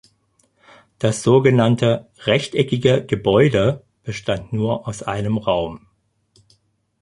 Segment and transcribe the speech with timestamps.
[0.97, 5.85] Das sogenannte „rechteckige Gebäude“ bestand nur aus einem Raum.